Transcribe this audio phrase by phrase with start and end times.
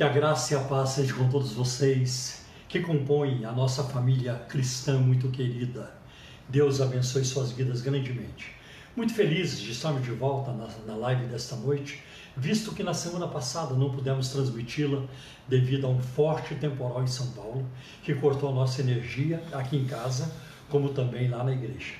[0.00, 4.34] Que a graça e a paz sejam com todos vocês que compõem a nossa família
[4.48, 5.92] cristã muito querida.
[6.48, 8.50] Deus abençoe suas vidas grandemente.
[8.96, 12.02] Muito felizes de estarmos de volta na, na live desta noite,
[12.34, 15.04] visto que na semana passada não pudemos transmiti-la
[15.46, 17.66] devido a um forte temporal em São Paulo,
[18.02, 20.32] que cortou a nossa energia aqui em casa,
[20.70, 21.96] como também lá na igreja.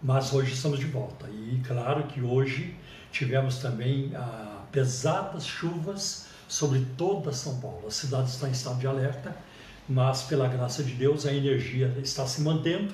[0.00, 2.76] Mas hoje estamos de volta e claro que hoje
[3.10, 7.86] tivemos também ah, pesadas chuvas sobre toda São Paulo.
[7.86, 9.36] A cidade está em estado de alerta,
[9.88, 12.92] mas pela graça de Deus a energia está se mantendo.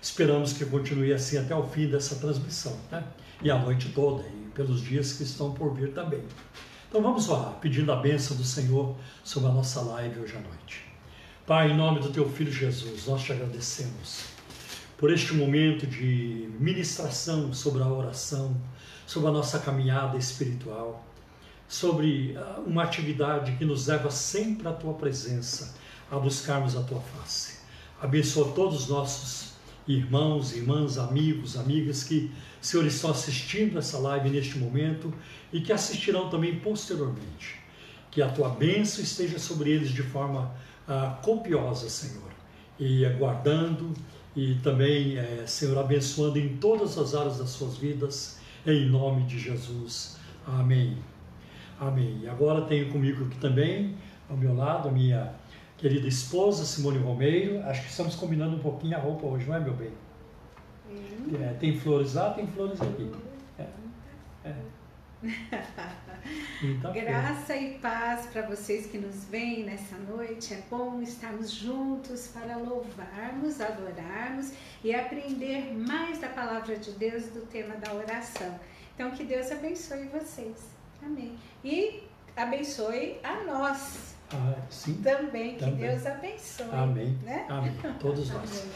[0.00, 3.02] Esperamos que continue assim até o fim dessa transmissão, né?
[3.42, 6.22] E a noite toda, e pelos dias que estão por vir também.
[6.88, 10.84] Então vamos lá, pedindo a bênção do Senhor sobre a nossa live hoje à noite.
[11.46, 14.24] Pai, em nome do Teu Filho Jesus, nós te agradecemos
[14.96, 18.56] por este momento de ministração sobre a oração,
[19.06, 21.04] sobre a nossa caminhada espiritual
[21.74, 25.74] sobre ah, uma atividade que nos leva sempre à tua presença,
[26.08, 27.58] a buscarmos a tua face.
[28.00, 29.54] Abençoa todos os nossos
[29.88, 35.12] irmãos, irmãs, amigos, amigas que, Senhor, estão assistindo essa live neste momento
[35.52, 37.60] e que assistirão também posteriormente.
[38.08, 40.54] Que a tua bênção esteja sobre eles de forma
[40.86, 42.30] ah, copiosa, Senhor,
[42.78, 43.92] e aguardando
[44.36, 49.38] e também, eh, Senhor, abençoando em todas as áreas das suas vidas, em nome de
[49.38, 50.16] Jesus.
[50.46, 50.98] Amém.
[51.80, 52.20] Amém.
[52.22, 53.96] E agora tenho comigo aqui também,
[54.28, 55.34] ao meu lado, a minha
[55.76, 57.62] querida esposa, Simone Romeiro.
[57.62, 59.90] Acho que estamos combinando um pouquinho a roupa hoje, não é, meu bem?
[60.90, 61.42] Hum.
[61.42, 63.10] É, tem flores lá, tem flores aqui.
[63.58, 63.66] É.
[64.44, 64.54] É.
[66.62, 70.54] Então, Graça e paz para vocês que nos veem nessa noite.
[70.54, 74.52] É bom estarmos juntos para louvarmos, adorarmos
[74.82, 78.58] e aprender mais da palavra de Deus do tema da oração.
[78.94, 80.73] Então, que Deus abençoe vocês.
[81.02, 81.36] Amém.
[81.64, 82.02] E
[82.36, 84.14] abençoe a nós.
[84.32, 84.94] Ah, sim.
[85.02, 85.90] Também, que também.
[85.90, 86.66] Deus abençoe.
[86.72, 87.18] Amém.
[87.22, 87.46] Né?
[87.48, 87.72] Amém.
[88.00, 88.66] Todos nós.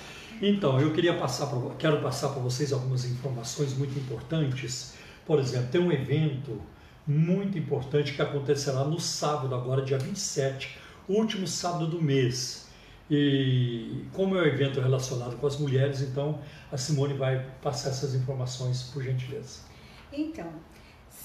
[0.40, 4.94] Então, eu queria passar pra, quero passar para vocês algumas informações muito importantes.
[5.26, 6.60] Por exemplo, tem um evento
[7.06, 10.78] muito importante que acontecerá no sábado, agora, dia 27,
[11.08, 12.68] último sábado do mês.
[13.10, 16.38] E como é um evento relacionado com as mulheres, então
[16.70, 19.60] a Simone vai passar essas informações, por gentileza.
[20.12, 20.46] Então,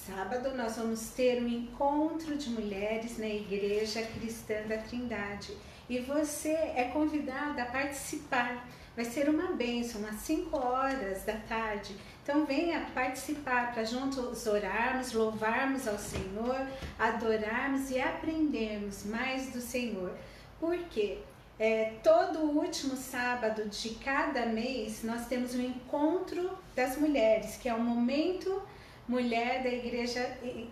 [0.06, 5.56] Sábado nós vamos ter um encontro de mulheres na Igreja Cristã da Trindade
[5.90, 8.68] e você é convidada a participar.
[8.98, 11.96] Vai ser uma bênção, às 5 horas da tarde.
[12.22, 16.68] Então venha participar para juntos orarmos, louvarmos ao Senhor,
[17.00, 20.12] adorarmos e aprendermos mais do Senhor.
[20.60, 21.20] Por quê?
[21.58, 27.74] É, todo último sábado de cada mês nós temos um encontro das mulheres, que é
[27.74, 28.62] o momento
[29.08, 30.20] mulher da Igreja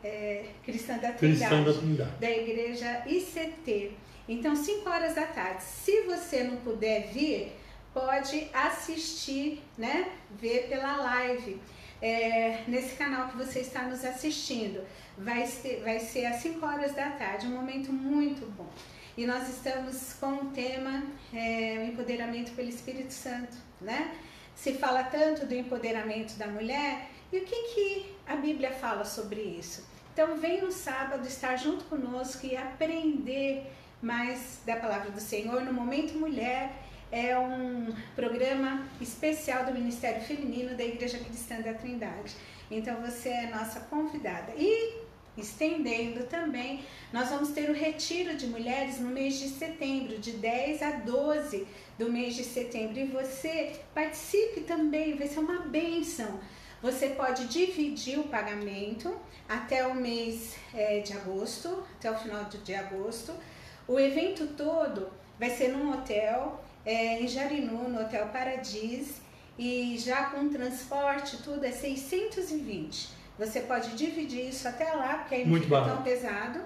[0.04, 3.92] é, Cristã, da Trindade, Cristã da Trindade, da Igreja ICT.
[4.28, 5.64] Então, 5 horas da tarde.
[5.64, 7.52] Se você não puder vir,
[7.94, 10.10] pode assistir, né?
[10.40, 11.60] Ver pela live.
[12.02, 14.84] É, nesse canal que você está nos assistindo.
[15.18, 18.70] Vai ser, vai ser às 5 horas da tarde, um momento muito bom.
[19.16, 21.04] E nós estamos com o tema
[21.34, 24.16] é, o empoderamento pelo Espírito Santo, né?
[24.56, 29.40] Se fala tanto do empoderamento da mulher e o que, que a Bíblia fala sobre
[29.40, 29.86] isso?
[30.14, 33.72] Então, vem no sábado estar junto conosco e aprender
[34.02, 35.62] mais da palavra do Senhor.
[35.62, 36.74] No Momento Mulher
[37.10, 42.36] é um programa especial do Ministério Feminino da Igreja Cristã da Trindade.
[42.70, 44.52] Então, você é nossa convidada.
[44.58, 45.02] E
[45.38, 50.82] estendendo também, nós vamos ter o retiro de mulheres no mês de setembro, de 10
[50.82, 51.66] a 12
[51.98, 53.00] do mês de setembro.
[53.00, 56.40] E você participe também, vai ser uma bênção
[56.82, 59.16] você pode dividir o pagamento
[59.48, 63.34] até o mês é, de agosto, até o final de agosto.
[63.88, 65.10] O evento todo
[65.40, 69.22] vai ser num hotel é, em Jarinu, no Hotel Paradis,
[69.58, 73.10] e já com transporte tudo é 620.
[73.38, 76.62] Você pode dividir isso até lá, porque aí não Muito fica tão pesado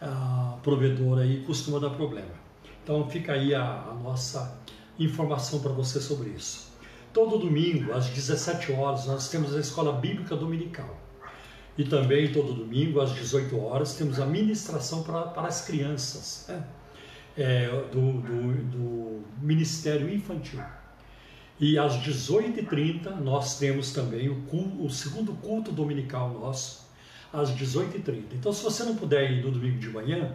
[0.01, 2.35] ah, provedor aí costuma dar problema.
[2.83, 4.59] Então fica aí a, a nossa
[4.99, 6.67] informação para você sobre isso.
[7.13, 10.97] Todo domingo às 17 horas nós temos a escola bíblica dominical.
[11.77, 16.45] E também todo domingo às 18 horas temos a ministração para, para as crianças.
[16.47, 16.63] Né?
[17.37, 20.59] é, do, do, do, Ministério Infantil.
[21.59, 26.86] E às 18h30 nós temos também o, culto, o segundo culto dominical nosso,
[27.31, 28.23] às 18h30.
[28.33, 30.31] Então, se você não puder ir no domingo de manhã,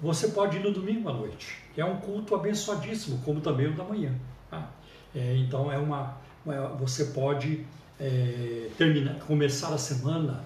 [0.00, 3.84] você pode ir no domingo à noite, é um culto abençoadíssimo, como também o da
[3.84, 4.12] manhã.
[4.50, 4.70] Tá?
[5.14, 6.16] É, então, é uma,
[6.78, 7.64] você pode
[7.98, 10.44] é, terminar, começar a semana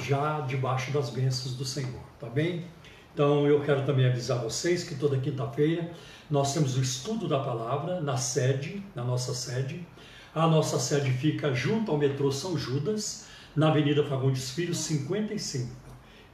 [0.00, 2.64] já debaixo das bênçãos do Senhor, tá bem?
[3.12, 5.90] Então eu quero também avisar vocês que toda quinta-feira
[6.30, 9.84] nós temos o estudo da palavra na sede, na nossa sede.
[10.32, 15.68] A nossa sede fica junto ao metrô São Judas, na Avenida Fagundes Filho 55,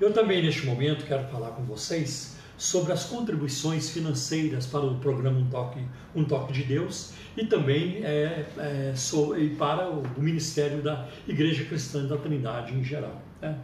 [0.01, 5.39] Eu também, neste momento, quero falar com vocês sobre as contribuições financeiras para o programa
[5.39, 5.79] Um Toque,
[6.13, 11.63] um Toque de Deus e também é, é, sobre, para o, o, Ministério da Igreja
[11.63, 13.21] Cristã da Trindade em geral.
[13.41, 13.57] Né?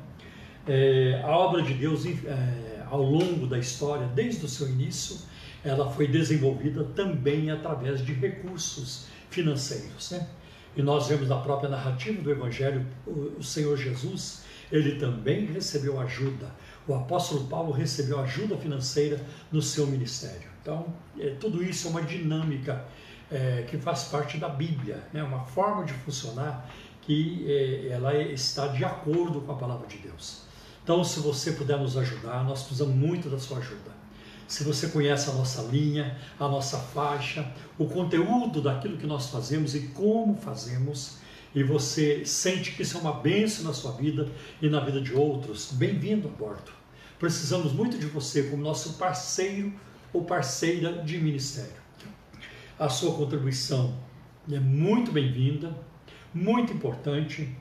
[0.65, 5.17] É, a obra de Deus, é, ao longo da história, desde o seu início,
[5.61, 10.11] ela foi desenvolvida também através de recursos financeiros.
[10.11, 10.25] Né?
[10.77, 15.99] E nós vemos na própria narrativa do Evangelho o, o Senhor Jesus ele também recebeu
[15.99, 16.51] ajuda.
[16.87, 19.19] O apóstolo Paulo recebeu ajuda financeira
[19.51, 20.49] no seu ministério.
[20.61, 22.85] Então, é, tudo isso é uma dinâmica
[23.31, 25.23] é, que faz parte da Bíblia, né?
[25.23, 26.69] uma forma de funcionar
[27.01, 30.41] que é, ela está de acordo com a palavra de Deus.
[30.83, 33.91] Então, se você puder nos ajudar, nós precisamos muito da sua ajuda.
[34.47, 39.73] Se você conhece a nossa linha, a nossa faixa, o conteúdo daquilo que nós fazemos
[39.73, 41.17] e como fazemos,
[41.55, 44.29] e você sente que isso é uma bênção na sua vida
[44.61, 46.71] e na vida de outros, bem-vindo a bordo.
[47.17, 49.73] Precisamos muito de você como nosso parceiro
[50.11, 51.85] ou parceira de ministério.
[52.77, 53.97] A sua contribuição
[54.51, 55.73] é muito bem-vinda,
[56.33, 57.55] muito importante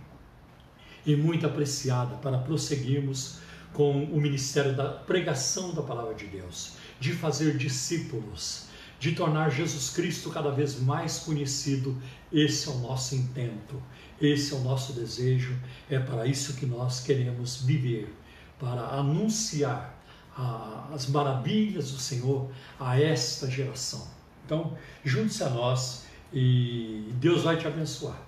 [1.07, 3.39] e muito apreciada para prosseguirmos
[3.73, 8.64] com o ministério da pregação da palavra de Deus, de fazer discípulos,
[9.05, 11.95] de tornar Jesus Cristo cada vez mais conhecido.
[12.33, 13.83] Esse é o nosso intento,
[14.19, 15.55] esse é o nosso desejo,
[15.91, 18.11] é para isso que nós queremos viver,
[18.59, 19.95] para anunciar
[20.35, 24.09] a, as maravilhas do Senhor a esta geração.
[24.47, 28.19] Então, junte-se a nós e Deus vai te abençoar.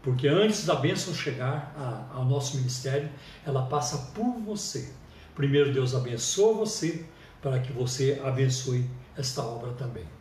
[0.00, 3.10] Porque antes da bênção chegar ao nosso ministério,
[3.44, 4.92] ela passa por você.
[5.34, 7.04] Primeiro, Deus abençoa você
[7.42, 10.19] para que você abençoe esta obra também.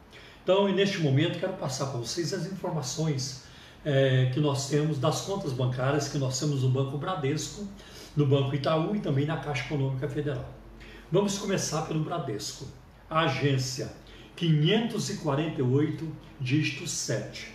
[0.52, 3.44] Então, neste momento, quero passar para vocês as informações
[3.86, 7.68] é, que nós temos das contas bancárias que nós temos no Banco Bradesco,
[8.18, 10.52] no Banco Itaú e também na Caixa Econômica Federal.
[11.12, 12.66] Vamos começar pelo Bradesco.
[13.08, 13.94] Agência
[14.36, 17.54] 548, dígito 7.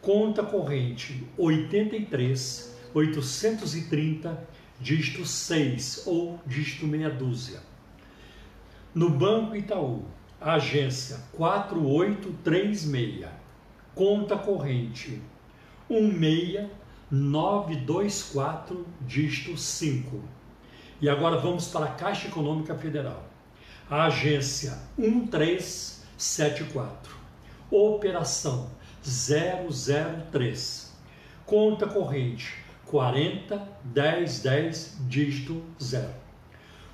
[0.00, 4.48] Conta corrente 83 830,
[4.80, 7.60] dígito 6 ou dígito meia dúzia.
[8.92, 10.04] No Banco Itaú,
[10.44, 13.26] agência 4836,
[13.94, 15.22] conta corrente
[15.88, 20.20] 16924, dígito 5.
[21.00, 23.24] E agora vamos para a Caixa Econômica Federal.
[23.90, 27.16] Agência 1374,
[27.70, 28.70] operação
[29.02, 30.92] 003,
[31.44, 36.21] conta corrente 40 10 10, dígito 0.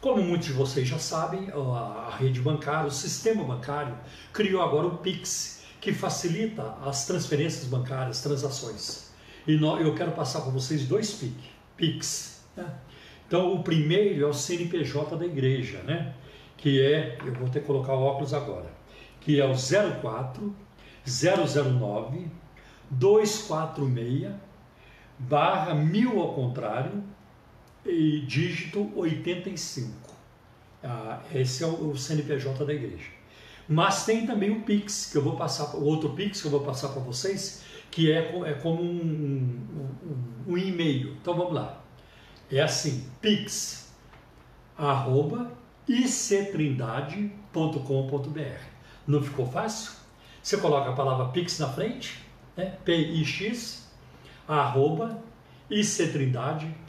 [0.01, 3.97] Como muitos de vocês já sabem, a rede bancária, o sistema bancário,
[4.33, 9.13] criou agora o Pix, que facilita as transferências bancárias, transações.
[9.47, 11.21] E eu quero passar para vocês dois
[11.77, 12.45] PIX.
[12.57, 12.67] Né?
[13.27, 16.15] Então, o primeiro é o CNPJ da igreja, né?
[16.57, 18.71] que é, eu vou ter que colocar o óculos agora,
[19.21, 20.55] que é o 04
[21.07, 22.27] 009
[22.91, 24.33] 246
[25.19, 27.03] barra mil ao contrário
[27.89, 30.15] e dígito 85.
[30.83, 33.11] Ah, esse é o CNPJ da igreja.
[33.69, 36.61] Mas tem também o Pix, que eu vou passar, o outro Pix que eu vou
[36.61, 39.61] passar para vocês, que é, é como um,
[40.47, 41.17] um, um e-mail.
[41.21, 41.83] Então vamos lá.
[42.51, 43.93] É assim, pix,
[44.77, 45.53] arroba
[45.87, 48.63] ictrindade.com.br.
[49.07, 49.93] Não ficou fácil?
[50.43, 52.23] Você coloca a palavra pix na frente,
[52.57, 52.79] né?
[52.85, 53.87] P-I-X,
[54.47, 55.23] arroba
[55.71, 56.88] ictrindade.com.br.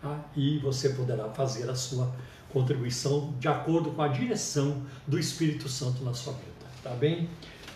[0.00, 0.24] Tá?
[0.36, 2.14] E você poderá fazer a sua
[2.50, 7.28] contribuição de acordo com a direção do Espírito Santo na sua vida, tá bem?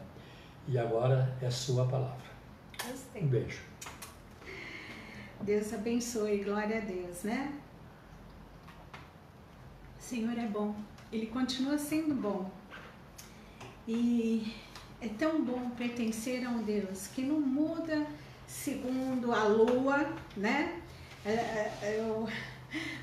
[0.69, 2.31] e agora é sua palavra.
[2.87, 3.23] Gostei.
[3.23, 3.61] Um beijo.
[5.41, 7.53] Deus abençoe, glória a Deus, né?
[9.99, 10.75] O Senhor é bom,
[11.11, 12.51] Ele continua sendo bom.
[13.87, 14.55] E
[15.01, 18.07] é tão bom pertencer a um Deus que não muda
[18.53, 20.07] segundo a lua,
[20.37, 20.81] né?
[21.25, 22.29] É, é, eu,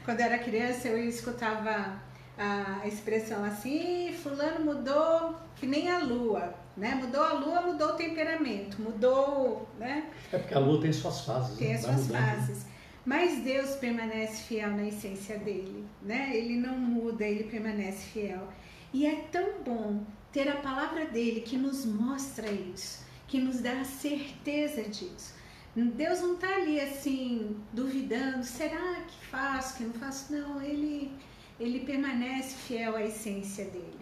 [0.06, 2.02] quando era criança, eu escutava
[2.38, 6.96] a expressão assim, fulano mudou que nem a lua, né?
[6.96, 10.10] Mudou a lua, mudou o temperamento, mudou, né?
[10.32, 11.58] É porque a lua tem suas fases.
[11.58, 11.76] Tem né?
[11.76, 12.66] as suas fases.
[13.06, 16.32] Mas Deus permanece fiel na essência dele, né?
[16.34, 18.48] Ele não muda, ele permanece fiel.
[18.94, 23.82] E é tão bom ter a palavra dele que nos mostra isso, que nos dá
[23.82, 25.39] a certeza disso.
[25.76, 30.34] Deus não está ali assim, duvidando, será que faço, que não faço?
[30.34, 31.12] Não, ele
[31.60, 34.00] ele permanece fiel à essência dele.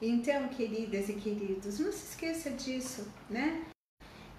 [0.00, 3.64] Então, queridas e queridos, não se esqueça disso, né?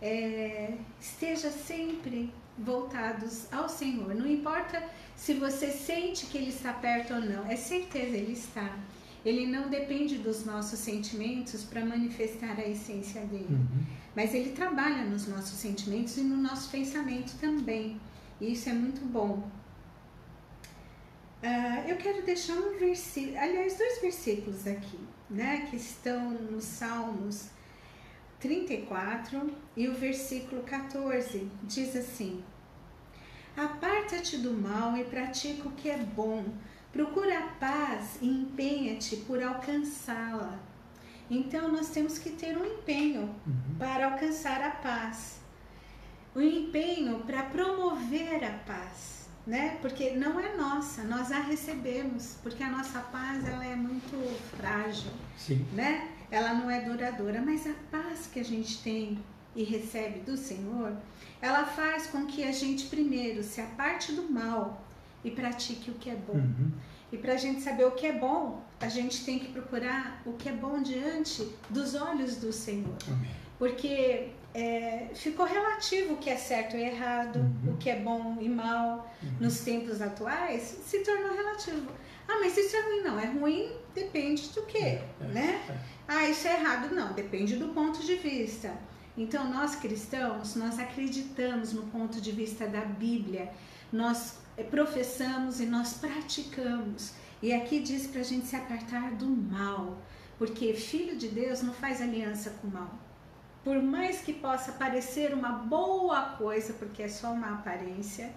[0.01, 4.15] É, esteja sempre voltados ao Senhor.
[4.15, 4.81] Não importa
[5.15, 8.79] se você sente que Ele está perto ou não, é certeza Ele está.
[9.23, 13.85] Ele não depende dos nossos sentimentos para manifestar a essência dele, uhum.
[14.15, 17.99] Mas Ele trabalha nos nossos sentimentos e no nosso pensamento também.
[18.39, 19.49] E isso é muito bom.
[21.41, 24.99] Uh, eu quero deixar um versículo, aliás, dois versículos aqui,
[25.29, 27.49] né, que estão nos Salmos
[28.39, 32.43] 34 e o versículo 14 diz assim:
[33.55, 36.45] Aparta-te do mal e pratica o que é bom,
[36.91, 40.70] procura a paz e empenha-te por alcançá-la.
[41.31, 43.75] Então, nós temos que ter um empenho uhum.
[43.79, 45.39] para alcançar a paz,
[46.35, 49.77] um empenho para promover a paz né?
[49.81, 54.15] Porque não é nossa, nós a recebemos, porque a nossa paz ela é muito
[54.55, 55.65] frágil, Sim.
[55.73, 56.09] né?
[56.29, 59.19] Ela não é duradoura, mas a paz que a gente tem
[59.55, 60.95] e recebe do Senhor,
[61.41, 64.85] ela faz com que a gente primeiro se aparte do mal
[65.23, 66.33] e pratique o que é bom.
[66.33, 66.71] Uhum.
[67.11, 70.33] E para a gente saber o que é bom, a gente tem que procurar o
[70.33, 72.95] que é bom diante dos olhos do Senhor.
[73.07, 73.31] Amém.
[73.59, 77.73] Porque é, ficou relativo o que é certo e errado, uhum.
[77.73, 79.31] o que é bom e mal uhum.
[79.39, 81.91] nos tempos atuais, se tornou relativo.
[82.27, 83.19] Ah, mas isso é ruim, não.
[83.19, 85.65] É ruim, depende do que, é, é, né?
[85.69, 85.77] É.
[86.07, 87.13] Ah, isso é errado, não.
[87.13, 88.73] Depende do ponto de vista.
[89.17, 93.51] Então, nós cristãos, nós acreditamos no ponto de vista da Bíblia,
[93.91, 97.13] nós professamos e nós praticamos.
[97.41, 100.01] E aqui diz para a gente se apartar do mal,
[100.37, 102.99] porque filho de Deus não faz aliança com o mal
[103.63, 108.31] por mais que possa parecer uma boa coisa, porque é só uma aparência,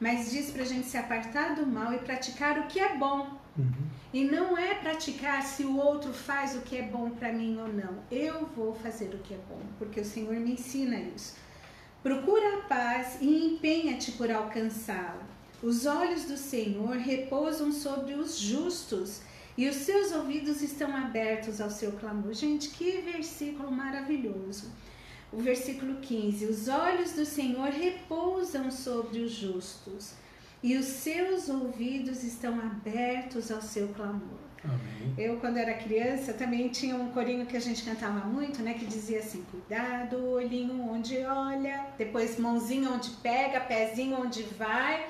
[0.00, 3.38] mas diz para a gente se apartar do mal e praticar o que é bom.
[3.56, 3.88] Uhum.
[4.12, 7.68] E não é praticar se o outro faz o que é bom para mim ou
[7.68, 7.98] não.
[8.10, 11.36] Eu vou fazer o que é bom, porque o Senhor me ensina isso.
[12.02, 15.26] Procura a paz e empenha-te por alcançá-la.
[15.62, 19.20] Os olhos do Senhor repousam sobre os justos
[19.56, 22.32] e os seus ouvidos estão abertos ao seu clamor.
[22.32, 24.70] Gente, que versículo maravilhoso.
[25.32, 30.12] O versículo 15: Os olhos do Senhor repousam sobre os justos,
[30.62, 34.38] e os seus ouvidos estão abertos ao seu clamor.
[34.64, 35.14] Amém.
[35.18, 38.74] Eu, quando era criança, também tinha um corinho que a gente cantava muito, né?
[38.74, 45.04] Que dizia assim: Cuidado, olhinho onde olha, depois mãozinha onde pega, pezinho onde vai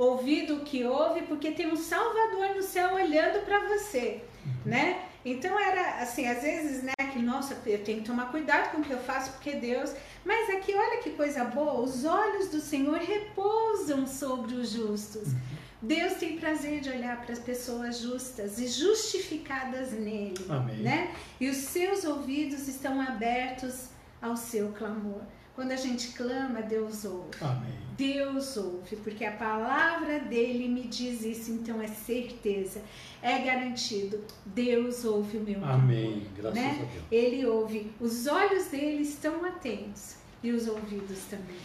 [0.00, 4.22] ouvido o que ouve, porque tem um Salvador no céu olhando para você,
[4.64, 5.04] né?
[5.24, 8.84] Então era assim, às vezes, né, que nossa, eu tenho que tomar cuidado com o
[8.84, 9.94] que eu faço, porque Deus.
[10.24, 15.28] Mas aqui, olha que coisa boa, os olhos do Senhor repousam sobre os justos.
[15.28, 15.40] Uhum.
[15.82, 20.76] Deus tem prazer de olhar para as pessoas justas e justificadas nele, Amém.
[20.76, 21.14] né?
[21.38, 23.88] E os seus ouvidos estão abertos
[24.20, 25.22] ao seu clamor.
[25.60, 27.36] Quando a gente clama, Deus ouve.
[27.38, 27.74] Amém.
[27.94, 32.80] Deus ouve, porque a palavra dele me diz isso, então é certeza,
[33.20, 34.24] é garantido.
[34.46, 36.26] Deus ouve o meu Amém.
[36.34, 36.78] Graças né?
[36.80, 37.04] a Deus.
[37.12, 41.58] Ele ouve, os olhos dele estão atentos e os ouvidos também.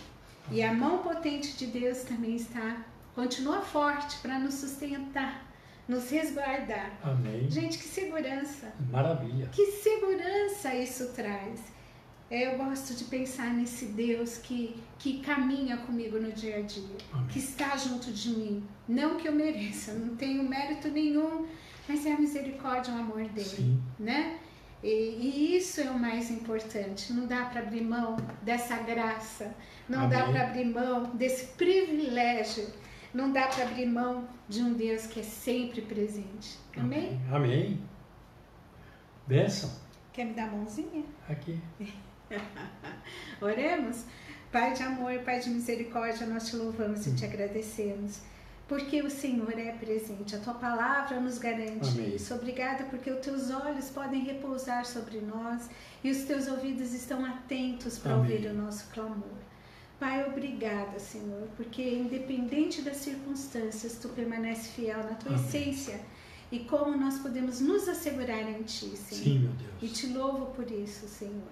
[0.47, 0.59] Amém.
[0.59, 5.45] E a mão potente de Deus também está, continua forte para nos sustentar
[5.87, 6.97] nos resguardar.
[7.03, 7.49] Amém.
[7.49, 8.73] Gente, que segurança.
[8.89, 9.47] Maravilha.
[9.51, 11.74] Que segurança isso traz.
[12.29, 16.97] É, eu gosto de pensar nesse Deus que, que caminha comigo no dia a dia,
[17.13, 17.27] Amém.
[17.27, 18.63] que está junto de mim.
[18.87, 21.45] Não que eu mereça, não tenho mérito nenhum,
[21.87, 23.83] mas é a misericórdia e o amor dele, Sim.
[23.99, 24.39] né?
[24.83, 27.13] E, e, isso é o mais importante.
[27.13, 29.55] Não dá para abrir mão dessa graça,
[29.87, 30.09] não Amém.
[30.09, 32.67] dá para abrir mão desse privilégio,
[33.13, 36.57] não dá para abrir mão de um Deus que é sempre presente.
[36.75, 37.19] Amém?
[37.31, 37.79] Amém.
[39.27, 39.71] Bênção.
[40.11, 41.03] Quer me dar a mãozinha?
[41.29, 41.59] Aqui.
[43.41, 44.03] Oremos?
[44.51, 48.19] Pai de amor, Pai de misericórdia, nós te louvamos e te agradecemos.
[48.67, 52.15] Porque o Senhor é presente, a tua palavra nos garante Amém.
[52.15, 52.33] isso.
[52.33, 55.69] Obrigada, porque os teus olhos podem repousar sobre nós
[56.03, 59.37] e os teus ouvidos estão atentos para ouvir o nosso clamor.
[59.99, 65.45] Pai, obrigada, Senhor, porque independente das circunstâncias, tu permanece fiel na tua Amém.
[65.45, 66.01] essência
[66.51, 69.23] e como nós podemos nos assegurar em ti, Senhor.
[69.23, 69.71] Sim, meu Deus.
[69.81, 71.51] E te louvo por isso, Senhor.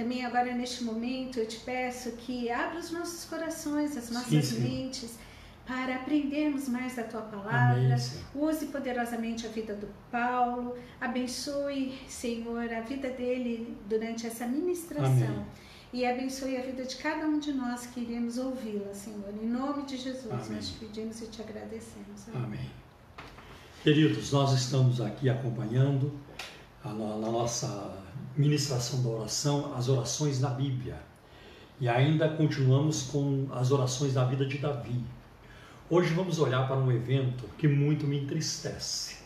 [0.00, 4.60] Também agora neste momento eu te peço que abra os nossos corações, as nossas sim,
[4.60, 5.18] mentes,
[5.66, 7.76] para aprendermos mais da tua palavra.
[7.76, 7.98] Amém,
[8.34, 10.74] Use poderosamente a vida do Paulo.
[10.98, 15.06] Abençoe, Senhor, a vida dele durante essa ministração.
[15.12, 15.46] Amém.
[15.92, 19.34] E abençoe a vida de cada um de nós que iremos ouvi-la, Senhor.
[19.42, 20.52] Em nome de Jesus, Amém.
[20.52, 22.26] nós te pedimos e te agradecemos.
[22.28, 22.44] Amém.
[22.44, 22.70] Amém.
[23.82, 26.18] Queridos, nós estamos aqui acompanhando
[26.82, 27.98] a, na nossa
[28.36, 30.96] ministração da oração, as orações na Bíblia.
[31.80, 35.02] E ainda continuamos com as orações da vida de Davi.
[35.88, 39.18] Hoje vamos olhar para um evento que muito me entristece.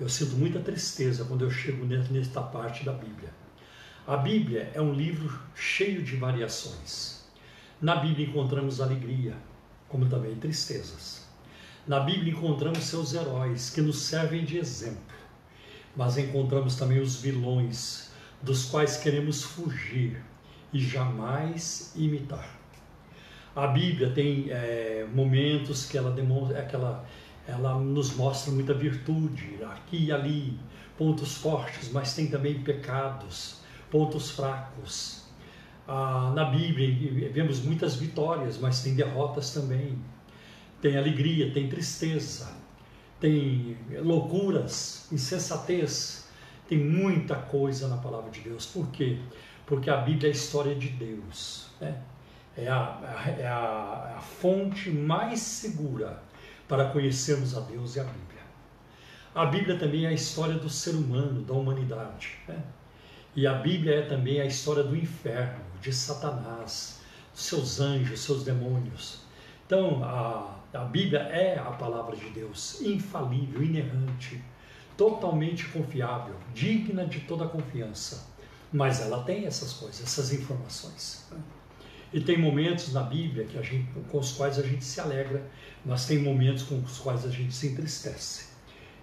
[0.00, 3.30] Eu sinto muita tristeza quando eu chego nesta parte da Bíblia.
[4.06, 7.24] A Bíblia é um livro cheio de variações.
[7.80, 9.36] Na Bíblia encontramos alegria,
[9.88, 11.26] como também tristezas.
[11.86, 15.14] Na Bíblia encontramos seus heróis que nos servem de exemplo,
[15.94, 18.05] mas encontramos também os vilões
[18.42, 20.22] dos quais queremos fugir
[20.72, 22.56] e jamais imitar.
[23.54, 27.06] A Bíblia tem é, momentos que ela demonstra, que ela,
[27.48, 30.58] ela nos mostra muita virtude, aqui e ali,
[30.98, 35.24] pontos fortes, mas tem também pecados, pontos fracos.
[35.88, 39.98] Ah, na Bíblia vemos muitas vitórias, mas tem derrotas também.
[40.82, 42.52] Tem alegria, tem tristeza,
[43.18, 46.25] tem loucuras, insensatez.
[46.68, 48.66] Tem muita coisa na palavra de Deus.
[48.66, 49.18] Por quê?
[49.66, 51.68] Porque a Bíblia é a história de Deus.
[51.80, 52.00] Né?
[52.56, 56.22] É, a, é a, a fonte mais segura
[56.68, 58.26] para conhecermos a Deus e a Bíblia.
[59.34, 62.38] A Bíblia também é a história do ser humano, da humanidade.
[62.48, 62.58] Né?
[63.34, 67.02] E a Bíblia é também a história do inferno, de Satanás,
[67.34, 69.20] seus anjos, seus demônios.
[69.66, 74.42] Então, a, a Bíblia é a palavra de Deus, infalível, inerrante,
[74.96, 78.26] totalmente confiável, digna de toda confiança.
[78.72, 81.26] Mas ela tem essas coisas, essas informações.
[82.12, 85.48] E tem momentos na Bíblia que a gente, com os quais a gente se alegra,
[85.84, 88.46] mas tem momentos com os quais a gente se entristece.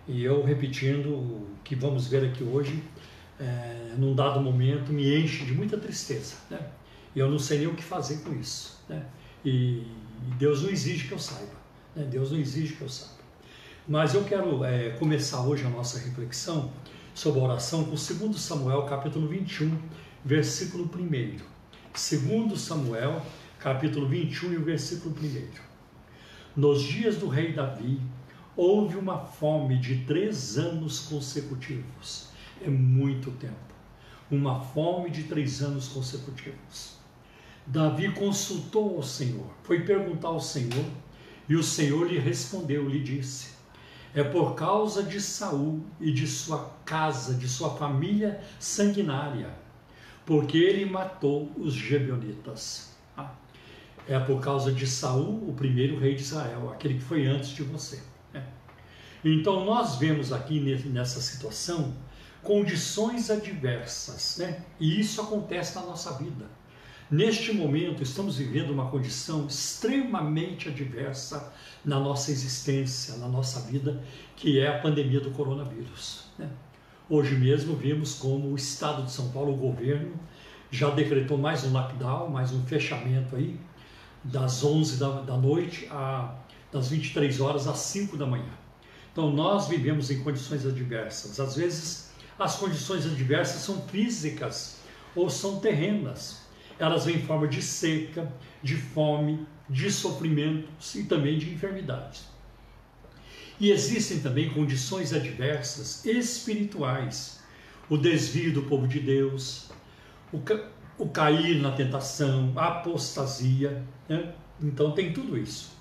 [0.07, 2.83] E eu repetindo o que vamos ver aqui hoje,
[3.39, 6.35] é, num dado momento, me enche de muita tristeza.
[6.49, 6.59] Né?
[7.15, 8.83] E eu não sei nem o que fazer com isso.
[8.89, 9.05] Né?
[9.45, 9.83] E,
[10.37, 11.55] Deus não exige que eu saiba.
[11.95, 12.05] Né?
[12.05, 13.22] Deus não exige que eu saiba.
[13.87, 16.71] Mas eu quero é, começar hoje a nossa reflexão
[17.13, 19.77] sobre a oração com 2 Samuel, capítulo 21,
[20.23, 21.37] versículo 1.
[21.91, 23.21] 2 Samuel,
[23.59, 25.47] capítulo 21 e o versículo 1.
[26.55, 27.99] Nos dias do rei Davi,
[28.55, 33.53] houve uma fome de três anos consecutivos é muito tempo.
[34.31, 36.97] Uma fome de três anos consecutivos.
[37.65, 40.85] Davi consultou ao Senhor, foi perguntar ao Senhor,
[41.47, 43.49] e o Senhor lhe respondeu, lhe disse:
[44.15, 49.49] É por causa de Saul e de sua casa, de sua família sanguinária,
[50.25, 52.93] porque ele matou os Gebionitas.
[54.07, 57.63] É por causa de Saul, o primeiro rei de Israel, aquele que foi antes de
[57.63, 58.01] você.
[58.33, 58.41] É.
[59.23, 61.93] Então nós vemos aqui nessa situação
[62.41, 64.61] condições adversas, né?
[64.79, 66.45] E isso acontece na nossa vida.
[67.11, 74.01] Neste momento, estamos vivendo uma condição extremamente adversa na nossa existência, na nossa vida,
[74.35, 76.25] que é a pandemia do coronavírus.
[76.39, 76.49] Né?
[77.09, 80.13] Hoje mesmo vimos como o Estado de São Paulo, o governo,
[80.71, 83.59] já decretou mais um lockdown, mais um fechamento aí,
[84.23, 86.33] das 11 da, da noite, a,
[86.71, 88.51] das 23 horas às 5 da manhã.
[89.11, 91.39] Então, nós vivemos em condições adversas.
[91.39, 94.77] Às vezes, as condições adversas são físicas
[95.15, 96.42] ou são terrenas.
[96.79, 98.31] Elas vêm em forma de seca,
[98.61, 102.25] de fome, de sofrimentos e também de enfermidades.
[103.59, 107.39] E existem também condições adversas espirituais,
[107.89, 109.69] o desvio do povo de Deus,
[110.31, 110.59] o, ca
[110.97, 113.83] o cair na tentação, a apostasia.
[114.07, 114.33] Né?
[114.61, 115.71] Então tem tudo isso.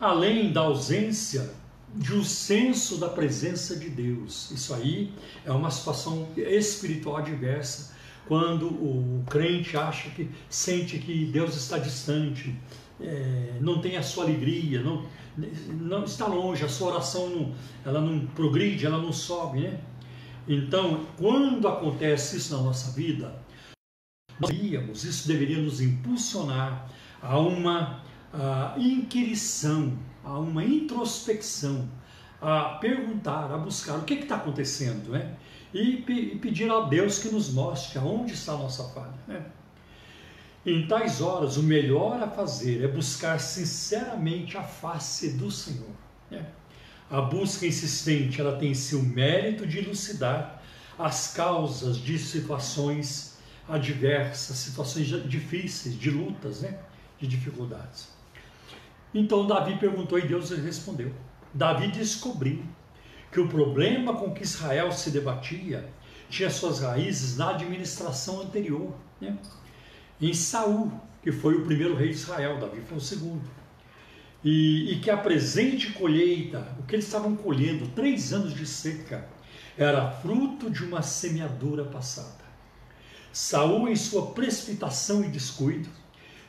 [0.00, 1.50] Além da ausência
[1.94, 4.50] de um senso da presença de Deus.
[4.50, 5.12] Isso aí
[5.44, 7.96] é uma situação espiritual adversa,
[8.28, 12.54] quando o crente acha que sente que Deus está distante,
[13.00, 15.04] é, não tem a sua alegria, não,
[15.80, 19.80] não está longe, a sua oração não, ela não progride, ela não sobe, né?
[20.46, 23.42] Então, quando acontece isso na nossa vida,
[24.40, 26.88] nós deveríamos, isso deveria nos impulsionar
[27.20, 29.96] a uma a inquirição
[30.28, 31.88] a uma introspecção,
[32.40, 35.36] a perguntar, a buscar o que está acontecendo, né?
[35.72, 35.96] E,
[36.40, 39.14] pedir a Deus que nos mostre aonde está a nossa falha.
[39.26, 39.44] Né?
[40.64, 45.90] Em tais horas, o melhor a fazer é buscar sinceramente a face do Senhor.
[46.30, 46.46] Né?
[47.10, 50.62] A busca insistente ela tem seu mérito de elucidar
[50.98, 56.78] as causas de situações adversas, situações difíceis, de lutas, né?
[57.18, 58.08] de dificuldades.
[59.14, 61.14] Então Davi perguntou e Deus respondeu.
[61.52, 62.62] Davi descobriu
[63.30, 65.88] que o problema com que Israel se debatia
[66.30, 69.36] tinha suas raízes na administração anterior, né?
[70.20, 73.48] em Saul, que foi o primeiro rei de Israel, Davi foi o segundo.
[74.44, 79.26] E, e que a presente colheita, o que eles estavam colhendo, três anos de seca,
[79.76, 82.46] era fruto de uma semeadura passada.
[83.32, 85.88] Saul, em sua precipitação e descuido,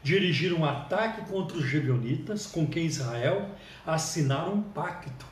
[0.01, 3.49] dirigiram um ataque contra os Gebionitas, com quem Israel
[3.85, 5.25] assinaram um pacto.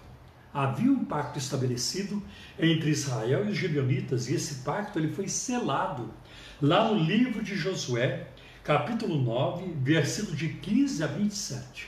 [0.57, 2.19] Havia um pacto estabelecido
[2.57, 6.11] entre Israel e os Gebionitas, e esse pacto ele foi selado
[6.59, 8.29] lá no livro de Josué,
[8.63, 11.87] capítulo 9, versículo de 15 a 27.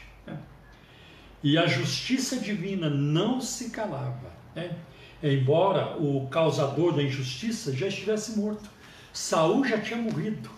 [1.42, 4.32] E a justiça divina não se calava.
[4.56, 4.78] Né?
[5.24, 8.70] Embora o causador da injustiça já estivesse morto.
[9.12, 10.52] Saul já tinha morrido,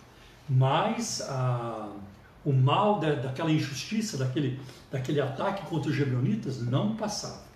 [0.49, 1.89] mas a,
[2.43, 4.59] o mal da, daquela injustiça, daquele,
[4.91, 7.50] daquele ataque contra os gibeonitas, não passava.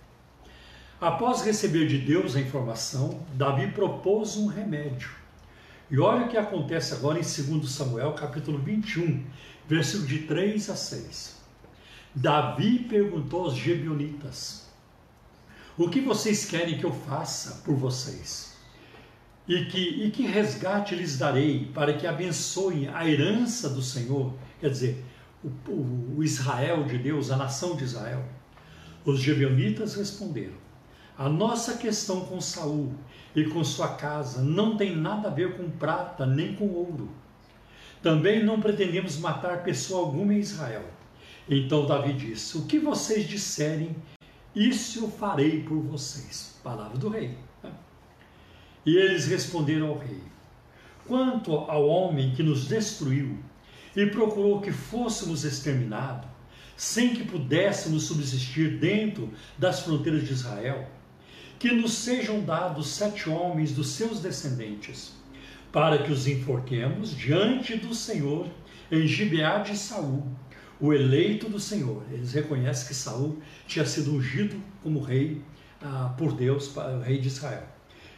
[1.00, 5.10] Após receber de Deus a informação, Davi propôs um remédio.
[5.90, 9.22] E olha o que acontece agora em 2 Samuel, capítulo 21,
[9.68, 11.36] versículo de 3 a 6.
[12.14, 14.70] Davi perguntou aos Gebionitas:
[15.76, 18.56] O que vocês querem que eu faça por vocês?
[19.46, 24.70] E que, e que resgate lhes darei para que abençoem a herança do Senhor, quer
[24.70, 25.04] dizer,
[25.44, 28.24] o, o, Israel de Deus, a nação de Israel?
[29.04, 30.65] Os Gebionitas responderam:
[31.18, 32.92] A nossa questão com Saul
[33.34, 37.10] e com sua casa não tem nada a ver com prata nem com ouro.
[38.02, 40.84] Também não pretendemos matar pessoa alguma em Israel
[41.48, 43.94] então Davi disse: O que vocês disserem,
[44.54, 46.58] isso eu farei por vocês.
[46.62, 47.36] Palavra do rei.
[48.84, 50.22] E eles responderam ao rei:
[51.06, 53.38] Quanto ao homem que nos destruiu
[53.94, 56.28] e procurou que fôssemos exterminados,
[56.76, 60.86] sem que pudéssemos subsistir dentro das fronteiras de Israel,
[61.58, 65.12] que nos sejam dados sete homens dos seus descendentes,
[65.72, 68.48] para que os enforquemos diante do Senhor
[68.90, 70.24] em Gibeá de Saul
[70.80, 72.02] o eleito do Senhor.
[72.10, 75.42] Eles reconhecem que Saul tinha sido ungido como rei
[75.82, 77.66] ah, por Deus, o rei de Israel.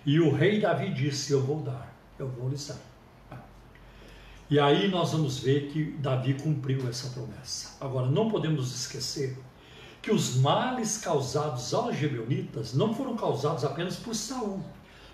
[0.05, 2.88] E o rei Davi disse: Eu vou dar, eu vou lhes dar.
[4.51, 7.77] E aí nós vamos ver que Davi cumpriu essa promessa.
[7.81, 9.37] Agora, não podemos esquecer
[10.00, 14.62] que os males causados aos gibeonitas não foram causados apenas por Saul.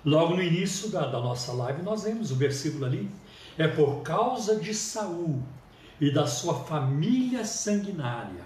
[0.04, 3.10] Logo no início da, da nossa live nós vemos o versículo ali.
[3.56, 5.42] É por causa de Saul
[6.00, 8.44] e da sua família sanguinária.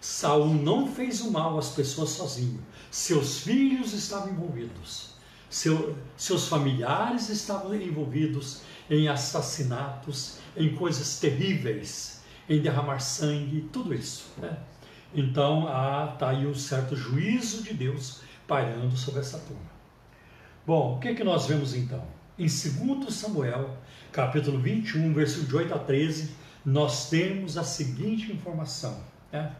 [0.00, 2.62] Saul não fez o mal às pessoas sozinho.
[2.90, 5.14] Seus filhos estavam envolvidos.
[5.48, 14.26] Seu, seus familiares estavam envolvidos em assassinatos, em coisas terríveis, em derramar sangue, tudo isso.
[14.38, 14.56] Né?
[15.16, 15.62] Então,
[16.12, 19.64] está aí um certo juízo de Deus pairando sobre essa turma.
[20.66, 22.04] Bom, o que, é que nós vemos então?
[22.38, 23.78] Em 2 Samuel,
[24.12, 29.00] capítulo 21, versículo de 8 a 13, nós temos a seguinte informação.
[29.32, 29.50] Né?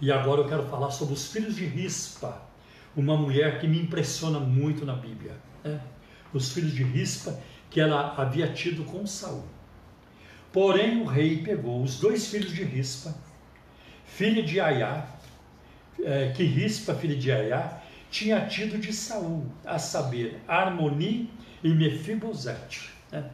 [0.00, 2.42] E agora eu quero falar sobre os filhos de Rispa,
[2.96, 5.36] uma mulher que me impressiona muito na Bíblia.
[5.62, 5.80] Né?
[6.32, 7.38] Os filhos de Rispa
[7.70, 9.44] que ela havia tido com Saul.
[10.52, 13.14] Porém, o rei pegou os dois filhos de Rispa,
[14.04, 15.06] filha de Aiá,
[16.02, 21.30] é, que Rispa, filha de Aiá, tinha tido de Saul, a saber, Armoni
[21.62, 22.92] e Mefibosete.
[23.10, 23.24] Né?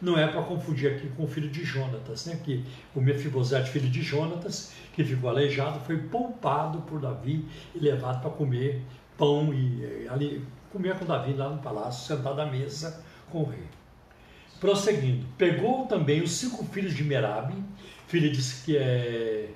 [0.00, 2.40] não é para confundir aqui com o filho de Jonatas, né?
[2.42, 2.64] que
[2.94, 8.30] o Mefibosete, filho de Jonatas, que ficou aleijado, foi poupado por Davi e levado para
[8.30, 8.82] comer
[9.18, 13.64] pão e ali comer com Davi lá no palácio, sentado à mesa com o rei.
[14.58, 17.54] Prosseguindo, pegou também os cinco filhos de Merabe,
[18.06, 19.48] filha de é,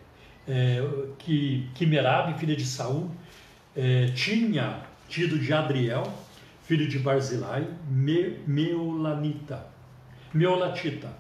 [0.49, 0.83] é
[1.19, 3.11] que, que Merabe, filha de Saul,
[3.77, 6.05] é, tinha tido de Adriel,
[6.63, 9.75] filho de Barzilai, Me, Meolanita
[10.35, 11.17] Meolatita.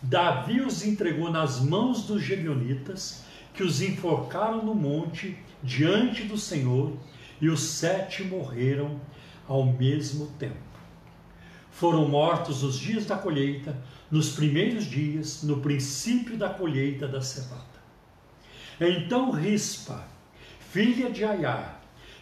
[0.00, 6.96] Davi os entregou nas mãos dos Gebionitas, que os enforcaram no monte diante do Senhor,
[7.40, 9.00] e os sete morreram
[9.48, 10.68] ao mesmo tempo.
[11.72, 13.76] Foram mortos nos dias da colheita,
[14.08, 17.67] nos primeiros dias, no princípio da colheita da cevada.
[18.80, 20.04] Então Rispa,
[20.70, 21.76] filha de Aiá,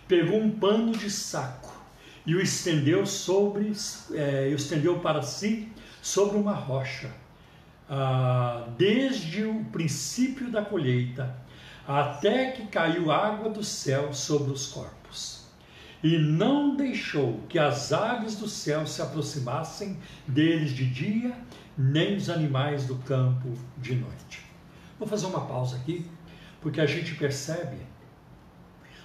[0.08, 1.74] pegou um pano de saco
[2.24, 3.72] e o estendeu sobre,
[4.12, 5.68] é, estendeu para si
[6.00, 7.10] sobre uma rocha,
[7.90, 11.36] ah, desde o princípio da colheita
[11.86, 15.44] até que caiu água do céu sobre os corpos.
[16.02, 21.36] E não deixou que as aves do céu se aproximassem deles de dia,
[21.76, 24.44] nem os animais do campo de noite.
[24.98, 26.04] Vou fazer uma pausa aqui,
[26.66, 27.76] porque a gente percebe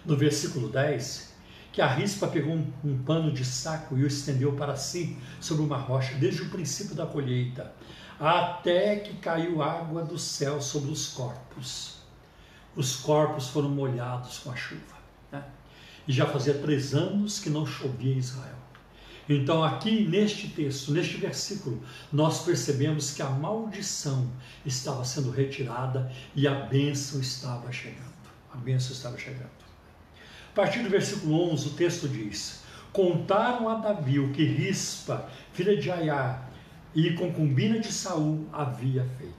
[0.04, 1.32] no versículo 10
[1.71, 5.62] que a rispa pegou um, um, pano de saco e o estendeu para si sobre
[5.62, 7.71] uma rocha, desde o princípio da colheita,
[8.19, 11.97] até que caiu água do céu sobre os corpos.
[12.76, 14.97] Os corpos foram molhados com a chuva.
[15.32, 15.43] Né?
[16.08, 18.58] E já fazia três anos que não chovia em Israel.
[19.34, 24.30] Então, aqui neste texto, neste versículo, nós percebemos que a maldição
[24.65, 28.12] estava sendo retirada e a bênção estava chegando.
[28.54, 29.62] A bênção estava chegando.
[30.52, 35.78] A partir do versículo 11, o texto diz: Contaram a Davi o que Rispa, filha
[35.78, 36.50] de Aiá,
[36.94, 39.32] e concubina de Saul havia feito.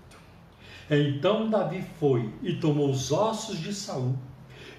[0.91, 4.17] Então Davi foi e tomou os ossos de Saul,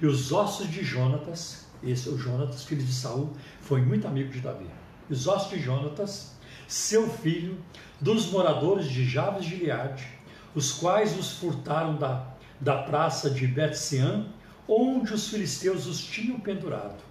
[0.01, 4.39] e os ossos de Jonatas, esse o Jonatas, filho de Saul, foi muito amigo de
[4.39, 4.65] Davi.
[5.09, 6.35] Ossos de Jonatas,
[6.67, 7.57] seu filho,
[7.99, 10.07] dos moradores de Jabes de Gileade,
[10.55, 12.27] os quais os furtaram da,
[12.59, 14.25] da praça de Betseã,
[14.67, 17.01] onde os filisteus os tinham pendurado,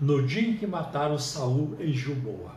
[0.00, 2.54] no dia em que mataram Saul em Gilboa.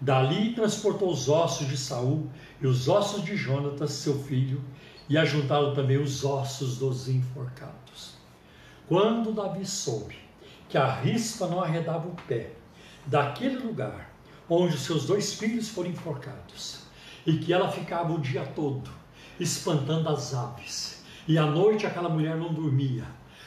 [0.00, 2.30] Dali transportou os ossos de Saul
[2.60, 4.62] e os ossos de Jonatas, seu filho,
[5.08, 8.14] e ajuntaram também os ossos dos enforcados.
[8.86, 10.16] Quando Davi soube
[10.68, 12.57] que a rispa não arredava o pé
[13.08, 14.12] daquele lugar
[14.48, 16.80] onde os seus dois filhos foram enforcados,
[17.26, 18.90] e que ela ficava o dia todo
[19.40, 23.04] espantando as aves, e à noite aquela mulher não dormia,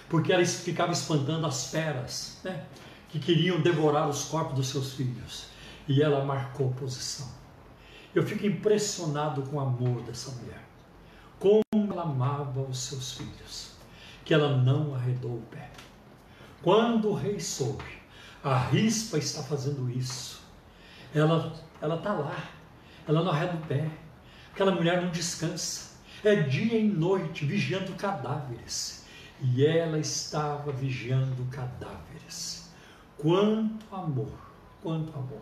[0.09, 2.65] porque ela ficava espantando as feras, né,
[3.09, 5.45] que queriam devorar os corpos dos seus filhos,
[5.87, 7.27] e ela marcou posição.
[8.13, 10.61] Eu fico impressionado com o amor dessa mulher
[11.41, 13.71] como ela amava os seus filhos,
[14.23, 15.71] que ela não arredou o pé.
[16.61, 18.00] Quando o rei soube,
[18.43, 20.41] a rispa está fazendo isso,
[21.13, 22.49] ela ela está lá,
[23.07, 23.89] ela não arreda o pé,
[24.53, 25.91] aquela mulher não descansa,
[26.23, 29.05] é dia e noite vigiando cadáveres,
[29.41, 32.69] e ela estava vigiando cadáveres.
[33.17, 34.33] Quanto amor,
[34.81, 35.41] quanto amor.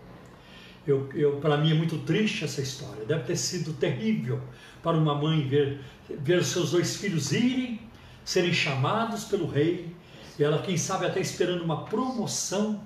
[0.88, 3.06] Eu, eu para mim é muito triste essa história.
[3.06, 4.42] Deve ter sido terrível
[4.82, 7.80] para uma mãe ver, ver seus dois filhos irem,
[8.24, 9.96] serem chamados pelo rei,
[10.38, 12.82] e ela, quem sabe, até esperando uma promoção.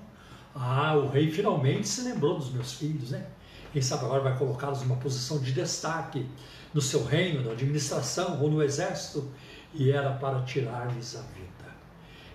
[0.54, 3.26] Ah, o rei finalmente se lembrou dos meus filhos, né?
[3.72, 6.26] Quem sabe agora vai colocá-los numa posição de destaque
[6.72, 9.28] no seu reino, na administração ou no exército,
[9.72, 11.74] e era para tirar-lhes a vida.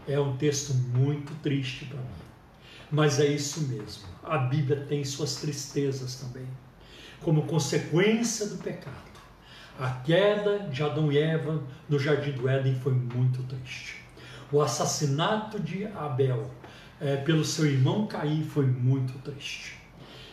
[0.07, 2.07] É um texto muito triste para mim,
[2.91, 4.03] mas é isso mesmo.
[4.23, 6.47] A Bíblia tem suas tristezas também,
[7.21, 9.09] como consequência do pecado
[9.79, 14.03] a queda de Adão e Eva no jardim do Éden foi muito triste.
[14.51, 16.51] O assassinato de Abel
[16.99, 19.79] é, pelo seu irmão Caim foi muito triste.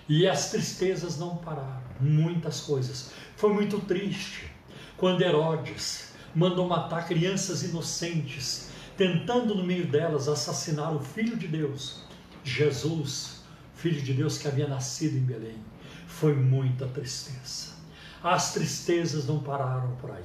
[0.09, 3.11] E as tristezas não pararam, muitas coisas.
[3.37, 4.51] Foi muito triste
[4.97, 12.05] quando Herodes mandou matar crianças inocentes, tentando no meio delas assassinar o Filho de Deus,
[12.45, 13.43] Jesus,
[13.75, 15.59] Filho de Deus que havia nascido em Belém.
[16.07, 17.75] Foi muita tristeza.
[18.23, 20.25] As tristezas não pararam por aí.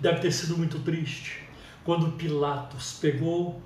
[0.00, 1.42] Deve ter sido muito triste
[1.84, 3.62] quando Pilatos pegou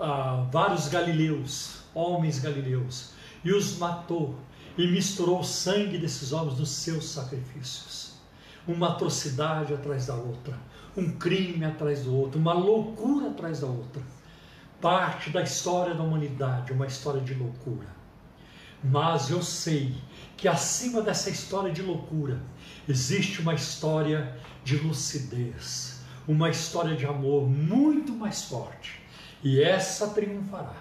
[0.00, 3.12] ah, vários galileus, homens galileus,
[3.44, 4.34] e os matou
[4.76, 8.12] e misturou o sangue desses homens nos seus sacrifícios.
[8.66, 10.58] Uma atrocidade atrás da outra,
[10.96, 14.02] um crime atrás do outro, uma loucura atrás da outra.
[14.80, 17.88] Parte da história da humanidade, uma história de loucura.
[18.82, 19.96] Mas eu sei
[20.36, 22.40] que acima dessa história de loucura
[22.88, 29.02] existe uma história de lucidez, uma história de amor muito mais forte.
[29.42, 30.74] E essa triunfará.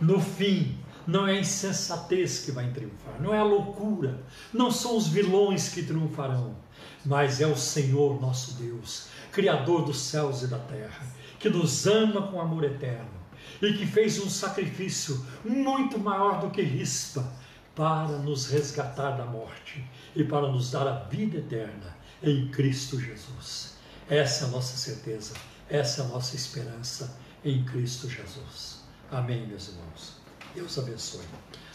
[0.00, 4.96] No fim, não é a insensatez que vai triunfar, não é a loucura, não são
[4.96, 6.56] os vilões que triunfarão,
[7.04, 11.06] mas é o Senhor nosso Deus, Criador dos céus e da terra,
[11.38, 13.20] que nos ama com amor eterno
[13.60, 17.26] e que fez um sacrifício muito maior do que rispa
[17.74, 23.74] para nos resgatar da morte e para nos dar a vida eterna em Cristo Jesus.
[24.08, 25.34] Essa é a nossa certeza,
[25.68, 28.82] essa é a nossa esperança em Cristo Jesus.
[29.10, 30.16] Amém, meus irmãos.
[30.54, 31.24] Deus abençoe.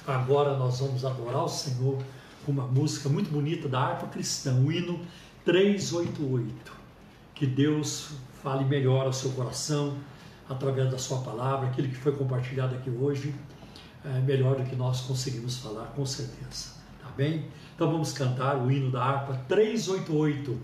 [0.05, 1.97] Agora nós vamos adorar o Senhor
[2.45, 4.99] com uma música muito bonita da harpa cristã, o hino
[5.43, 6.71] 388.
[7.33, 8.11] Que Deus
[8.43, 9.97] fale melhor ao seu coração
[10.47, 13.33] através da sua palavra, aquilo que foi compartilhado aqui hoje,
[14.03, 16.75] é melhor do que nós conseguimos falar, com certeza.
[17.01, 17.47] Tá bem?
[17.73, 20.61] Então vamos cantar o hino da harpa 388.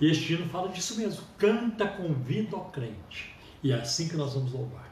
[0.00, 1.22] E este hino fala disso mesmo.
[1.38, 3.34] Canta com vida ao crente.
[3.62, 4.88] E é assim que nós vamos louvar.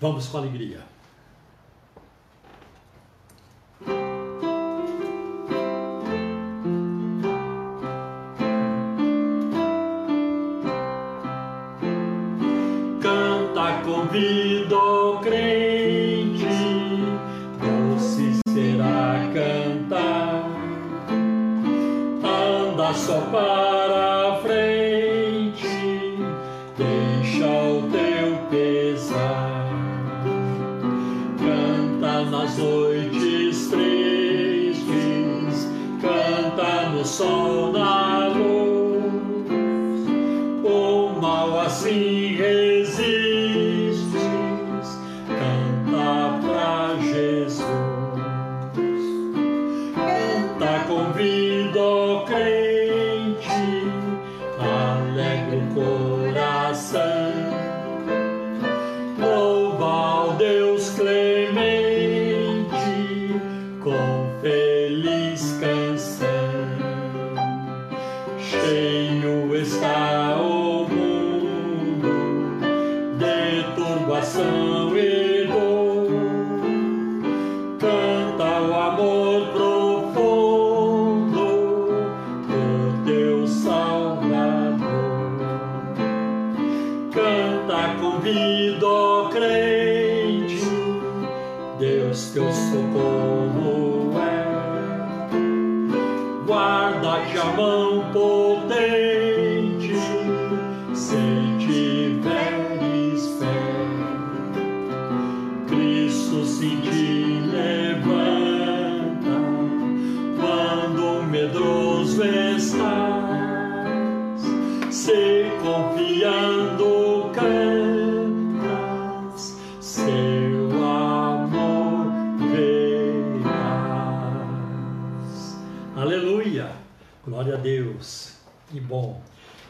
[0.00, 0.97] Vamos com alegria.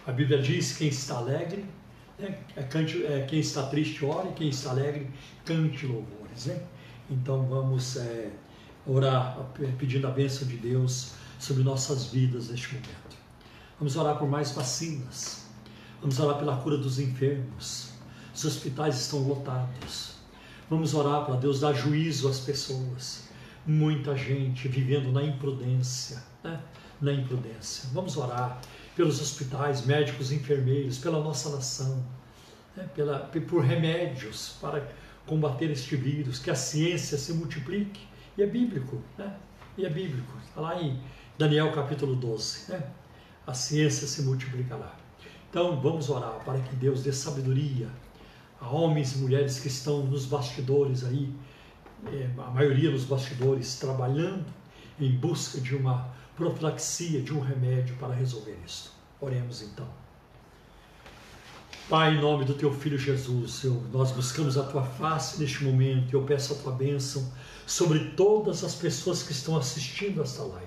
[0.09, 1.67] A Bíblia diz: quem está alegre,
[2.19, 2.39] né?
[2.57, 5.07] é, cante, é, quem está triste, ore, quem está alegre,
[5.45, 6.47] cante louvores.
[6.47, 6.63] Né?
[7.11, 8.31] Então vamos é,
[8.87, 9.39] orar
[9.77, 13.19] pedindo a bênção de Deus sobre nossas vidas neste momento.
[13.79, 15.45] Vamos orar por mais vacinas.
[16.01, 17.91] Vamos orar pela cura dos enfermos.
[18.35, 20.15] Os hospitais estão lotados.
[20.71, 23.29] Vamos orar para Deus dar juízo às pessoas.
[23.67, 26.59] Muita gente vivendo na imprudência, né?
[26.99, 27.91] na imprudência.
[27.93, 28.59] Vamos orar
[28.99, 32.05] pelos hospitais, médicos, enfermeiros, pela nossa nação,
[32.77, 32.85] né?
[32.97, 34.89] pela, por remédios para
[35.25, 38.01] combater este vírus, que a ciência se multiplique.
[38.37, 39.37] E é bíblico, né?
[39.77, 40.33] E é bíblico.
[40.45, 41.01] Está lá em
[41.39, 42.91] Daniel capítulo 12, né?
[43.47, 44.93] A ciência se multiplicará.
[45.49, 47.89] Então vamos orar para que Deus dê sabedoria
[48.61, 51.33] a homens e mulheres que estão nos bastidores aí,
[52.09, 54.45] é, a maioria nos bastidores, trabalhando
[55.01, 58.93] em busca de uma profilaxia, de um remédio para resolver isso.
[59.21, 59.87] Oremos então.
[61.89, 66.13] Pai, em nome do teu filho Jesus, eu, nós buscamos a tua face neste momento
[66.13, 67.27] e eu peço a tua bênção
[67.67, 70.67] sobre todas as pessoas que estão assistindo esta live.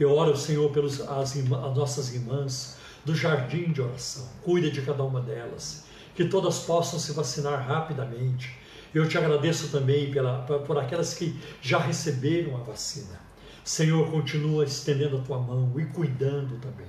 [0.00, 4.26] Eu oro, Senhor, pelas as, as nossas irmãs do jardim de oração.
[4.42, 5.84] Cuida de cada uma delas.
[6.16, 8.56] Que todas possam se vacinar rapidamente.
[8.92, 13.23] Eu te agradeço também pela, por aquelas que já receberam a vacina.
[13.64, 16.86] Senhor, continua estendendo a tua mão e cuidando também.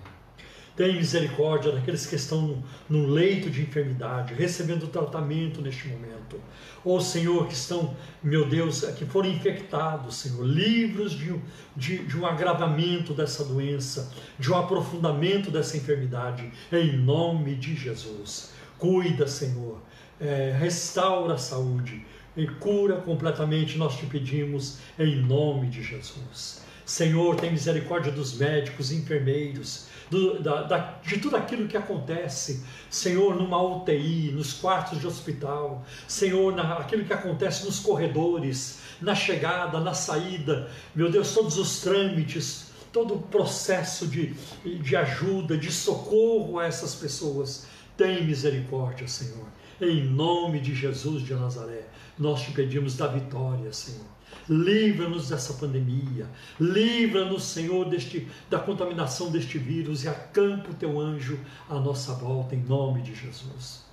[0.76, 6.38] Tem misericórdia daqueles que estão no leito de enfermidade, recebendo tratamento neste momento.
[6.84, 11.34] Ou, Senhor, que estão, meu Deus, que foram infectados, Senhor, livros de,
[11.78, 18.52] de, de um agravamento dessa doença, de um aprofundamento dessa enfermidade, em nome de Jesus.
[18.78, 19.82] Cuida, Senhor,
[20.20, 22.06] é, restaura a saúde
[22.36, 26.65] e cura completamente, nós te pedimos, em nome de Jesus.
[26.86, 33.36] Senhor, tem misericórdia dos médicos, enfermeiros, do, da, da, de tudo aquilo que acontece, Senhor,
[33.36, 39.94] numa UTI, nos quartos de hospital, Senhor, na, que acontece nos corredores, na chegada, na
[39.94, 44.34] saída, meu Deus, todos os trâmites, todo o processo de,
[44.64, 47.68] de ajuda, de socorro a essas pessoas,
[47.98, 49.48] tem misericórdia, Senhor.
[49.82, 54.15] Em nome de Jesus de Nazaré, nós te pedimos da vitória, Senhor.
[54.50, 56.28] Livra-nos dessa pandemia.
[56.60, 62.56] Livra-nos, Senhor, deste, da contaminação deste vírus e acampa o teu anjo à nossa volta,
[62.56, 63.85] em nome de Jesus.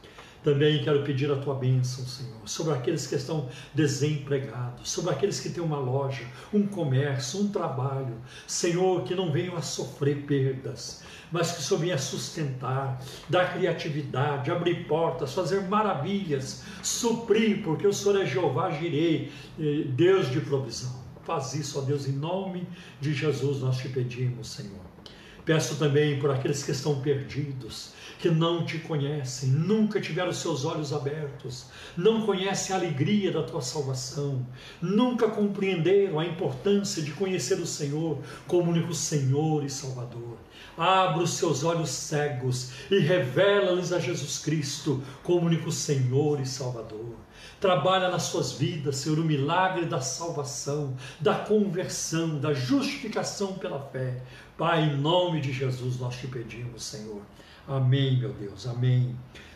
[0.42, 5.50] Também quero pedir a tua bênção, Senhor, sobre aqueles que estão desempregados, sobre aqueles que
[5.50, 8.16] têm uma loja, um comércio, um trabalho.
[8.46, 14.50] Senhor, que não venham a sofrer perdas, mas que o Senhor venha sustentar, dar criatividade,
[14.50, 19.30] abrir portas, fazer maravilhas, suprir, porque o Senhor é Jeová Jirei,
[19.60, 21.00] eh, Deus de provisão.
[21.22, 22.66] Faz isso, ó Deus, em nome
[23.00, 24.91] de Jesus nós te pedimos, Senhor.
[25.44, 30.92] Peço também por aqueles que estão perdidos, que não te conhecem, nunca tiveram seus olhos
[30.92, 31.66] abertos,
[31.96, 34.46] não conhecem a alegria da tua salvação,
[34.80, 40.38] nunca compreenderam a importância de conhecer o Senhor como único Senhor e Salvador.
[40.78, 47.16] Abra os seus olhos cegos e revela-lhes a Jesus Cristo como único Senhor e Salvador.
[47.62, 54.20] Trabalha nas suas vidas, Senhor, o milagre da salvação, da conversão, da justificação pela fé.
[54.58, 57.22] Pai, em nome de Jesus nós te pedimos, Senhor.
[57.68, 59.14] Amém, meu Deus, amém.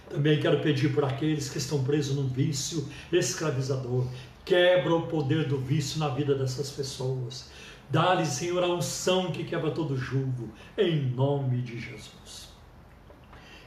[0.08, 4.06] Também quero pedir por aqueles que estão presos num vício escravizador.
[4.44, 7.50] Quebra o poder do vício na vida dessas pessoas.
[7.90, 10.48] Dá-lhes, Senhor, a unção que quebra todo julgo,
[10.78, 12.50] em nome de Jesus.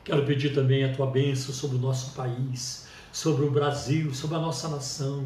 [0.05, 4.39] Quero pedir também a tua bênção sobre o nosso país, sobre o Brasil, sobre a
[4.39, 5.25] nossa nação.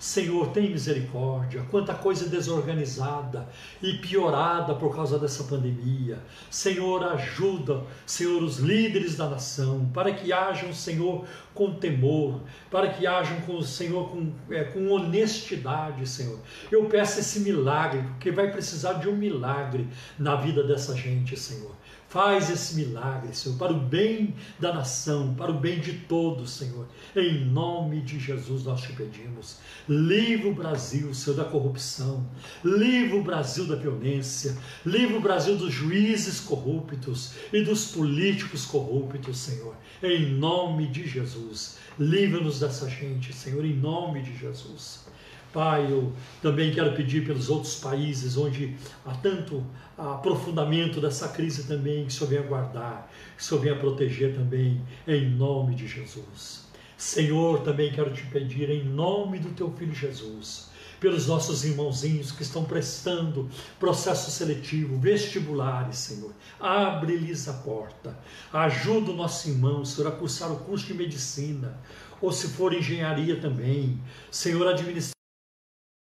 [0.00, 1.62] Senhor, tem misericórdia.
[1.70, 3.46] Quanta coisa desorganizada
[3.82, 6.18] e piorada por causa dessa pandemia.
[6.50, 13.06] Senhor, ajuda, Senhor, os líderes da nação, para que hajam, Senhor, com temor, para que
[13.06, 16.38] hajam com o Senhor com, é, com honestidade, Senhor.
[16.72, 19.86] Eu peço esse milagre, porque vai precisar de um milagre
[20.18, 21.72] na vida dessa gente, Senhor.
[22.10, 26.88] Faz esse milagre, Senhor, para o bem da nação, para o bem de todos, Senhor.
[27.14, 29.58] Em nome de Jesus nós te pedimos.
[29.88, 32.28] Livra o Brasil, Senhor, da corrupção.
[32.64, 34.58] Livra o Brasil da violência.
[34.84, 39.76] Livra o Brasil dos juízes corruptos e dos políticos corruptos, Senhor.
[40.02, 41.78] Em nome de Jesus.
[41.96, 45.04] Livra-nos dessa gente, Senhor, em nome de Jesus.
[45.52, 49.66] Pai, eu também quero pedir pelos outros países onde há tanto
[49.98, 54.80] aprofundamento dessa crise também, que o Senhor venha guardar, que o Senhor venha proteger também,
[55.08, 56.68] em nome de Jesus.
[56.96, 60.68] Senhor, também quero te pedir, em nome do teu Filho Jesus,
[61.00, 63.48] pelos nossos irmãozinhos que estão prestando
[63.78, 66.32] processo seletivo, vestibulares, Senhor.
[66.60, 68.16] Abre-lhes a porta.
[68.52, 71.76] Ajuda o nosso irmão, Senhor, a cursar o curso de medicina,
[72.20, 73.98] ou se for engenharia também.
[74.30, 75.19] Senhor, administração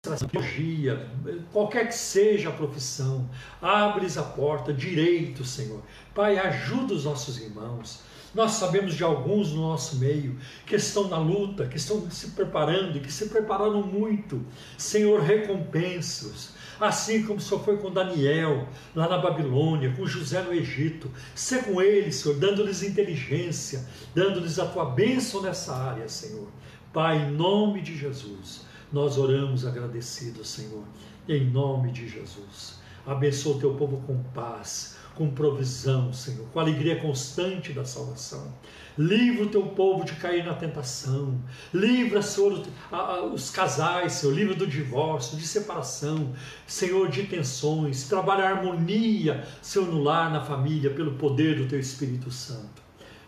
[0.04, 1.08] teologia,
[1.52, 3.28] qualquer que seja a profissão,
[3.60, 5.80] abres a porta, direito, Senhor.
[6.14, 8.02] Pai, ajuda os nossos irmãos.
[8.34, 10.36] Nós sabemos de alguns no nosso meio
[10.66, 14.44] que estão na luta, que estão se preparando, que se prepararam muito.
[14.76, 16.52] Senhor, recompensa-os.
[16.80, 21.08] Assim como o Senhor foi com Daniel, lá na Babilônia, com José no Egito.
[21.34, 26.48] Ser com eles, Senhor, dando-lhes inteligência, dando-lhes a tua bênção nessa área, Senhor.
[26.92, 28.63] Pai, em nome de Jesus
[28.94, 30.84] nós oramos agradecidos, Senhor,
[31.28, 32.78] em nome de Jesus.
[33.04, 38.54] Abençoa o teu povo com paz, com provisão, Senhor, com alegria constante da salvação.
[38.96, 41.42] Livra o teu povo de cair na tentação.
[41.72, 42.64] Livra, Senhor,
[43.32, 44.32] os casais, Senhor.
[44.32, 46.32] Livra do divórcio, de separação,
[46.64, 48.08] Senhor, de tensões.
[48.08, 52.80] Trabalha a harmonia, Senhor, no lar, na família, pelo poder do teu Espírito Santo.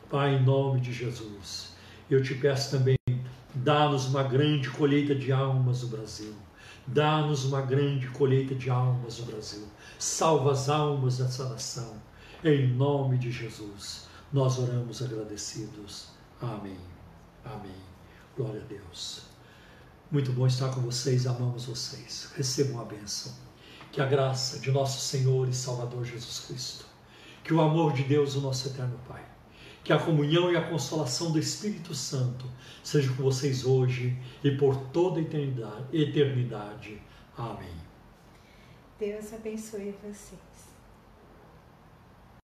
[0.08, 1.74] Pai, em nome de Jesus,
[2.08, 2.96] eu te peço também
[3.64, 6.34] Dá-nos uma grande colheita de almas no Brasil.
[6.86, 9.66] Dá-nos uma grande colheita de almas no Brasil.
[9.98, 11.96] Salva as almas dessa nação.
[12.44, 16.08] Em nome de Jesus, nós oramos agradecidos.
[16.40, 16.76] Amém.
[17.46, 17.80] Amém.
[18.36, 19.22] Glória a Deus.
[20.10, 22.30] Muito bom estar com vocês, amamos vocês.
[22.36, 23.32] Recebam a bênção.
[23.90, 26.84] Que a graça de nosso Senhor e Salvador Jesus Cristo,
[27.42, 29.24] que o amor de Deus, o nosso eterno Pai,
[29.86, 32.44] que a comunhão e a consolação do Espírito Santo
[32.82, 35.22] seja com vocês hoje e por toda a
[35.92, 37.00] eternidade.
[37.38, 37.76] Amém.
[38.98, 40.55] Deus abençoe vocês.